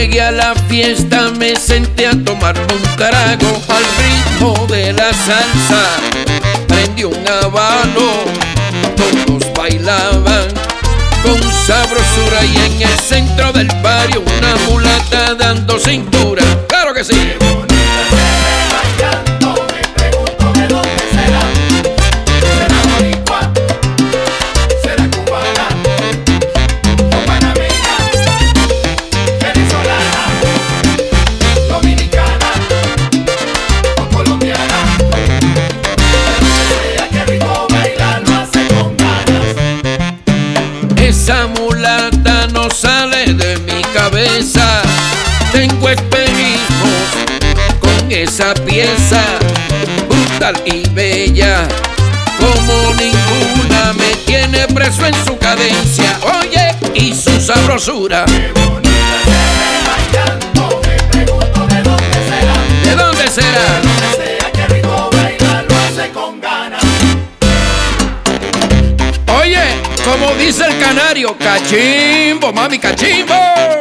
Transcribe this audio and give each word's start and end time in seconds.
llegué 0.00 0.22
a 0.22 0.30
la 0.30 0.54
fiesta 0.66 1.30
me 1.38 1.54
senté 1.56 2.06
a 2.06 2.12
tomar 2.24 2.58
un 2.58 2.96
trago 2.96 3.52
al 3.68 3.84
ritmo 4.00 4.66
de 4.66 4.94
la 4.94 5.12
salsa. 5.12 5.82
Prendí 6.66 7.04
un 7.04 7.22
abalo, 7.28 8.24
todos 8.96 9.44
bailaban 9.54 10.48
con 11.22 11.38
sabrosura 11.66 12.42
y 12.46 12.56
en 12.56 12.88
el 12.88 12.98
centro 12.98 13.52
del 13.52 13.68
barrio 13.82 14.22
una 14.38 14.56
mulata 14.70 15.34
dando 15.34 15.78
cintura. 15.78 16.19
Cabeza. 44.20 44.82
Tengo 45.52 45.88
espejismos 45.88 47.08
con 47.80 48.12
esa 48.12 48.54
pieza 48.54 49.22
brutal 50.08 50.60
y 50.66 50.88
bella. 50.90 51.66
Como 52.38 52.94
ninguna 52.94 53.92
me 53.94 54.14
tiene 54.26 54.66
preso 54.68 55.06
en 55.06 55.14
su 55.26 55.36
cadencia. 55.38 56.18
Oye, 56.40 56.74
y 56.94 57.14
su 57.14 57.40
sabrosura. 57.40 58.24
¿De 62.84 62.94
dónde 62.96 63.28
será? 63.28 63.80
Oye, 69.40 69.62
como 70.04 70.34
dice 70.34 70.66
el 70.66 70.78
canario, 70.78 71.36
cachimbo, 71.38 72.52
mami, 72.52 72.78
cachimbo. 72.78 73.80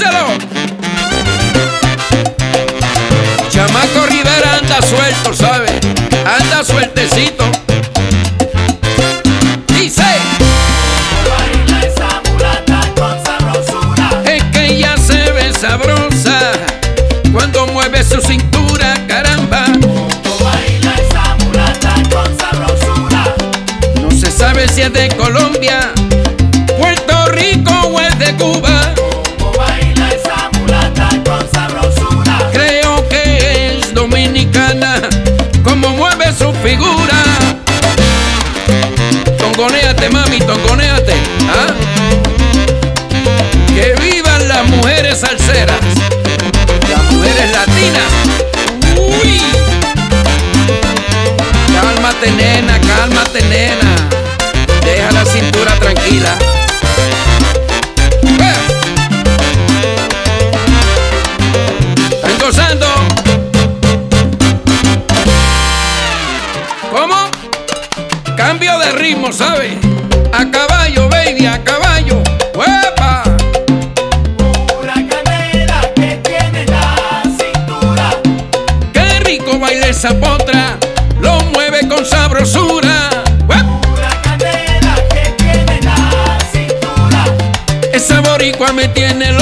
Díselo. 0.00 0.28
Chamaco 3.50 4.06
Rivera 4.06 4.56
anda 4.58 4.80
suelto, 4.80 5.34
¿sabe? 5.34 5.68
Anda 6.24 6.64
sueltecito. 6.64 7.44
Dice. 9.66 10.02
Es 14.24 14.42
que 14.44 14.64
ella 14.64 14.96
se 14.96 15.32
ve 15.32 15.52
sabrosa 15.52 16.52
cuando 17.30 17.66
mueve 17.66 18.02
su 18.02 18.22
cintura, 18.22 18.94
caramba. 19.06 19.66
No 24.00 24.10
se 24.12 24.30
sabe 24.30 24.66
si 24.66 24.80
es 24.80 24.92
de 24.94 25.08
Colombia, 25.16 25.92
Puerto 26.78 27.26
Rico 27.32 27.72
o 27.92 28.00
es 28.00 28.18
de 28.18 28.34
Cuba. 28.36 28.79
Tongonéate, 39.60 40.08
mami, 40.08 40.38
tongonéate. 40.38 41.12
¿ah? 41.50 41.66
Que 43.74 43.94
vivan 44.00 44.48
las 44.48 44.66
mujeres 44.66 45.20
salseras, 45.20 45.76
las 46.88 47.12
mujeres 47.12 47.50
latinas. 47.52 48.10
Uy. 48.96 49.38
Cálmate, 51.74 52.30
nena, 52.30 52.80
cálmate, 52.80 53.42
nena. 53.50 54.08
Deja 54.82 55.12
la 55.12 55.26
cintura 55.26 55.74
tranquila. 55.74 56.38
De 68.92 68.98
ritmo, 68.98 69.32
¿sabe? 69.32 69.78
A 70.32 70.50
caballo, 70.50 71.08
baby, 71.08 71.46
a 71.46 71.62
caballo. 71.62 72.22
¡Huepa! 72.54 73.22
¡Qué 78.92 79.20
rico 79.24 79.58
baila 79.58 79.88
esa 79.88 80.10
potra! 80.18 80.78
Lo 81.20 81.40
mueve 81.52 81.88
con 81.88 82.04
sabrosura. 82.04 83.10
¡Huep! 83.46 83.66
Esa 87.92 88.20
boricua 88.20 88.72
me 88.72 88.88
tiene 88.88 89.32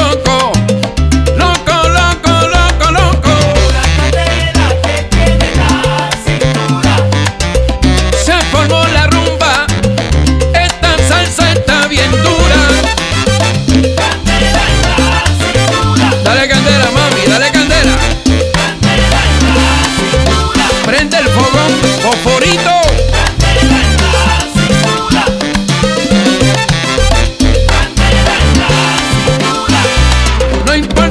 prende 21.08 21.18
el 21.18 21.28
fogón, 21.28 21.72
fosforito. 22.02 22.70
No 30.66 30.74
importa. 30.74 31.07